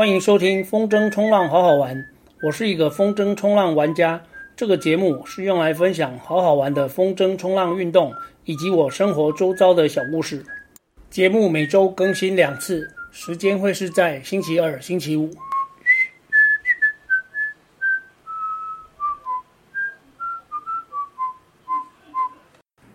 [0.00, 2.08] 欢迎收听风筝冲浪好好玩，
[2.40, 4.18] 我是一个风筝冲浪玩家。
[4.56, 8.10] 这个节目是用来分享好好玩的风筝冲浪运动，
[8.46, 10.42] 以及我生活周遭的小故事。
[11.10, 15.30] 节目每周更新两次，时间会是在星期二、星期五。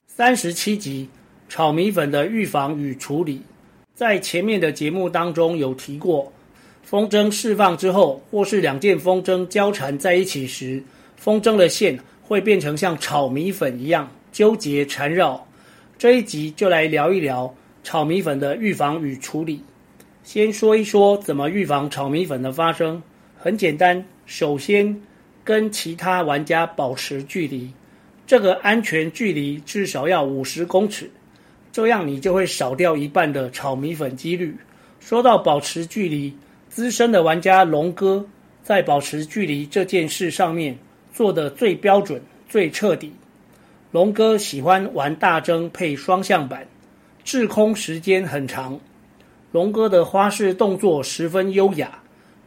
[0.08, 1.08] 三十七集，
[1.48, 3.44] 炒米粉的预防与处理。
[3.94, 6.34] 在前面的节目当中有提过，
[6.85, 10.84] 风筝释放之后，或是两件风筝交缠在一起时，
[11.17, 15.48] 风筝的线会变成像炒米粉一样纠结缠绕。
[15.98, 17.52] 这一集就来聊一聊
[17.84, 19.63] 炒米粉的预防与处理。
[20.23, 23.02] 先说一说怎么预防炒米粉的发生。
[23.35, 25.02] 很简单，首先
[25.43, 27.71] 跟其他玩家保持距离。
[28.27, 31.09] 这个安全距离至少要五十公尺，
[31.71, 34.55] 这样你就会少掉一半的炒米粉几率。
[34.99, 36.32] 说到保持距离，
[36.76, 38.26] 资深的玩家龙哥
[38.62, 40.77] 在保持距离这件事上面
[41.13, 43.13] 做得最标准、最彻底。
[43.91, 46.67] 龙哥喜欢玩大筝配双向板，
[47.23, 48.77] 滞空时间很长。
[49.54, 51.98] 龙哥的花式动作十分优雅，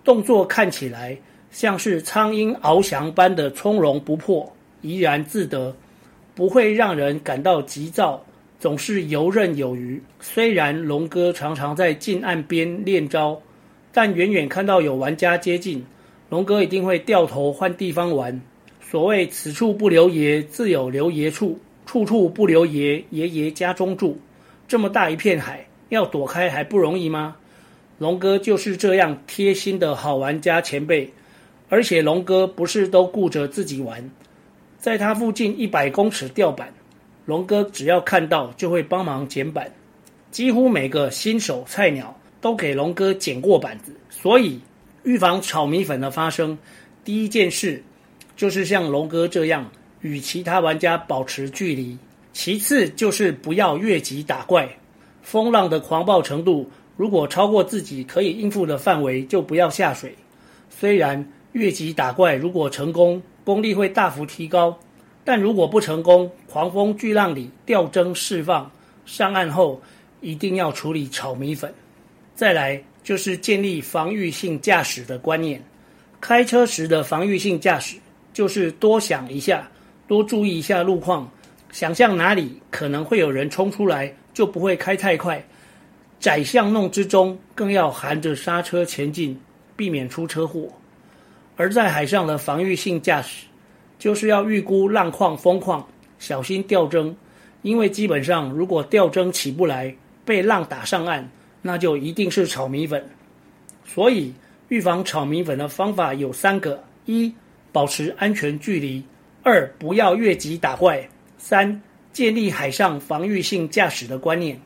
[0.05, 1.17] 动作看起来
[1.51, 4.55] 像是苍鹰翱翔般的从容不迫。
[4.83, 5.75] 怡然自得，
[6.35, 8.23] 不会让人感到急躁，
[8.61, 10.03] 总是游刃有余。
[10.21, 13.41] 虽然龙哥常常在近岸边练招，
[13.93, 15.85] 但远远看到有玩家接近，
[16.29, 18.41] 龙哥一定会掉头换地方玩。
[18.81, 24.19] 所谓“此处不留爷，自有留爷处；处处不留爷，爷爷家中住”。
[24.69, 27.37] 这么大一片海，要躲开还不容易吗？
[27.99, 31.11] 龙哥就是这样贴心的好玩家前辈，
[31.69, 34.11] 而且龙哥不是都顾着自己玩。
[34.79, 36.73] 在他附近一百公尺吊板，
[37.27, 39.73] 龙哥只要看到就会帮忙捡板。
[40.31, 44.61] 几乎每个新手菜鸟都给龙哥捡过板子，所以
[45.03, 46.57] 预防炒米粉的发生，
[47.05, 47.83] 第一件事
[48.37, 51.99] 就是像龙哥这样与其他玩家保持距离。
[52.33, 54.69] 其次就是不要越级打怪，
[55.23, 60.15] 风浪的狂暴程度如果超过自己可以应付的范围，就不要下水。
[60.71, 64.79] 虽然越级打怪如果成功，功力会大幅提高，
[65.25, 68.71] 但如果不成功，狂风巨浪里吊针释放，
[69.05, 69.83] 上岸后
[70.21, 71.75] 一定要处理炒米粉。
[72.39, 75.61] 再来就是建立防御性驾驶的观念。
[76.21, 77.97] 开车时的防御性驾驶
[78.33, 79.69] 就是多想一下，
[80.07, 81.29] 多注意一下路况，
[81.73, 85.45] 想象哪里可能会有人冲出来，就不会开太快。
[86.21, 89.37] 窄巷弄之中更要含着刹车前进，
[89.75, 90.69] 避免出车祸。
[91.57, 93.47] 而在海上的防御性驾驶，
[93.99, 95.85] 就是要预估浪况、风况，
[96.21, 97.17] 小心掉针。
[97.63, 99.93] 因为基本上，如果掉针起不来，
[100.25, 101.29] 被浪打上岸，
[101.69, 103.07] 那就一定是炒米粉。
[103.85, 104.33] 所以，
[104.69, 107.31] 预防炒米粉的方法有三个：一、
[107.73, 109.03] 保持安全距离；
[109.43, 111.07] 二、不要越级打怪；
[111.37, 114.59] 三、建立海上防御性驾驶的观念。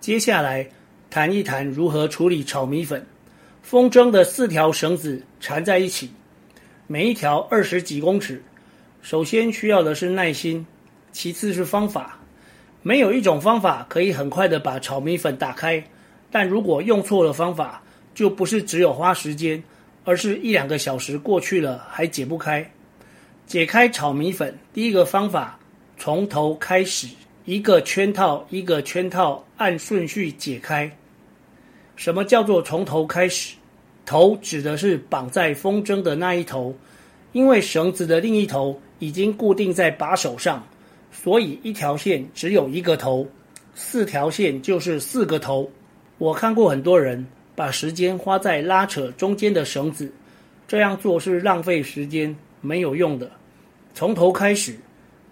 [0.00, 0.68] 接下来
[1.08, 3.06] 谈一谈如何处理炒米粉。
[3.62, 6.10] 风筝的四条绳子缠在一起。
[6.86, 8.42] 每一条二十几公尺，
[9.00, 10.66] 首先需要的是耐心，
[11.10, 12.18] 其次是方法。
[12.82, 15.82] 没有一种方法可以很快的把炒米粉打开，
[16.30, 17.82] 但如果用错了方法，
[18.14, 19.62] 就不是只有花时间，
[20.04, 22.70] 而是一两个小时过去了还解不开。
[23.46, 25.58] 解开炒米粉，第一个方法，
[25.98, 27.08] 从头开始，
[27.44, 30.90] 一个圈套一个圈套按顺序解开。
[31.96, 33.56] 什么叫做从头开始？
[34.06, 36.74] 头指的是绑在风筝的那一头，
[37.32, 40.66] 因为绳子的另一头已经固定在把手上，
[41.12, 43.28] 所以一条线只有一个头，
[43.74, 45.70] 四条线就是四个头。
[46.20, 50.12] 我看过很多人把时间花在拉扯中间的绳子，
[50.68, 53.30] 这样做是浪费时间，没有用的。
[53.94, 54.76] 从头开始，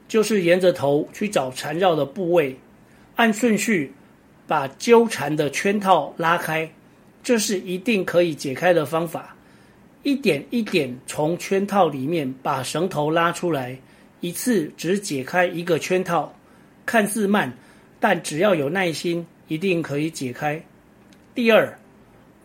[0.09, 2.56] 就是沿着头去找缠绕的部位，
[3.17, 3.93] 按顺序
[4.46, 6.67] 把纠缠的圈套拉开。
[7.23, 9.37] 这是一定可以解开的方法，
[10.05, 13.79] 一点一点从圈套里面把绳头拉出来，
[14.20, 16.34] 一次只解开一个圈套，
[16.87, 17.52] 看似慢，
[18.00, 20.58] 但只要有耐心，一定可以解开。
[21.38, 21.73] 第二，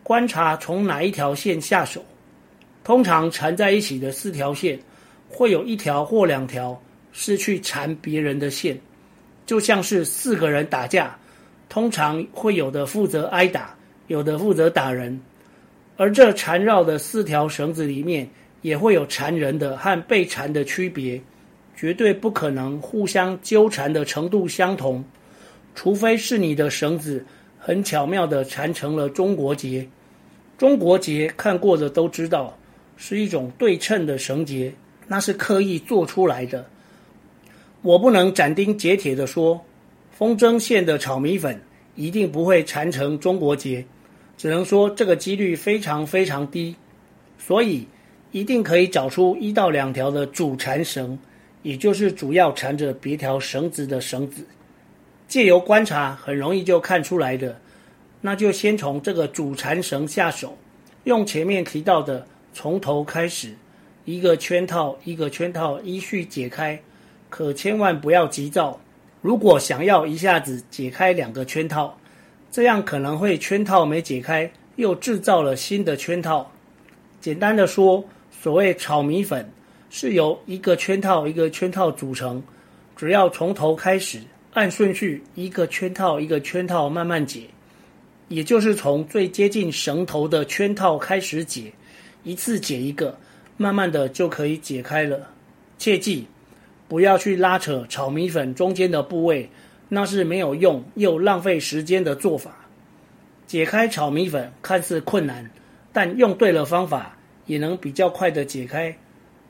[0.03, 2.05] 观察从哪一条线下手，
[2.83, 4.79] 通常缠在一起的四条线，
[5.27, 6.79] 会有一条或两条
[7.11, 8.79] 是去缠别人的线，
[9.47, 11.17] 就像是四个人打架，
[11.69, 13.75] 通常会有的负责挨打。
[14.09, 15.19] 有的负责打人，
[15.97, 18.29] 而这缠绕的四条绳子里面
[18.61, 21.19] 也会有缠人的和被缠的区别，
[21.75, 25.03] 绝对不可能互相纠缠的程度相同，
[25.73, 27.25] 除非是你的绳子
[27.65, 29.87] 很巧妙地缠成了中国结，
[30.57, 32.57] 中国结看过的都知道，
[32.97, 34.73] 是一种对称的绳结，
[35.07, 36.65] 那是刻意做出来的。
[37.81, 39.63] 我不能斩钉截铁地说，
[40.11, 41.61] 风筝线的炒米粉
[41.95, 43.85] 一定不会缠成中国结，
[44.37, 46.75] 只能说这个几率非常非常低。
[47.39, 47.87] 所以
[48.33, 51.17] 一定可以找出一到两条的主缠绳，
[51.61, 54.45] 也就是主要缠着别条绳子的绳子。
[55.27, 57.59] 借由观察，很容易就看出来的。
[58.21, 60.57] 那就先从这个主缠绳下手，
[61.03, 63.53] 用前面提到的从头开始，
[64.05, 66.81] 一个圈套一个圈套依序解开，
[67.29, 68.79] 可千万不要急躁。
[69.21, 71.97] 如果想要一下子解开两个圈套，
[72.51, 76.49] 这样可能会圈套没解开，又制造了新的圈套。
[77.19, 79.49] 简单的说，所谓炒米粉
[79.89, 82.43] 是由一个圈套一个圈套组成，
[82.95, 84.21] 只要从头开始，
[84.53, 87.41] 按顺序一个圈套一个圈套慢慢解。
[88.29, 91.71] 也就是从最接近绳头的圈套开始解，
[92.23, 93.17] 一次解一个，
[93.57, 95.29] 慢慢的就可以解开了。
[95.77, 96.25] 切记，
[96.87, 99.49] 不要去拉扯炒米粉中间的部位，
[99.89, 102.65] 那是没有用又浪费时间的做法。
[103.45, 105.51] 解开炒米粉看似困难，
[105.91, 108.95] 但用对了方法，也能比较快的解开。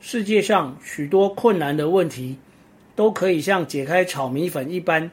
[0.00, 2.36] 世界上许多困难的问题，
[2.94, 5.10] 都可以像解开炒米粉一般。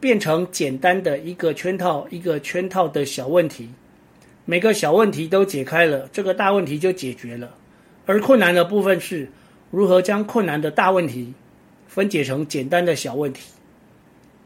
[0.00, 3.68] 变成简单的一个圈套一个圈套的小问题，
[4.44, 7.52] 每个小问题都解开了，这个大问题就解决了。
[8.06, 9.28] 而困难的部分是
[9.72, 11.34] 如何将困难的大问题
[11.88, 13.50] 分解成简单的小问题。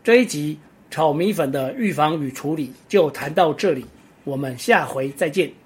[0.03, 0.58] 这一集
[0.91, 3.85] 炒米粉的预防与处理就谈到这里，
[4.25, 5.62] 我们下回再见。